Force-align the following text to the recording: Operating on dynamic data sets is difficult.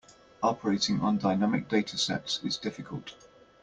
Operating 0.41 0.99
on 1.01 1.19
dynamic 1.19 1.69
data 1.69 1.95
sets 1.95 2.39
is 2.43 2.57
difficult. 2.57 3.13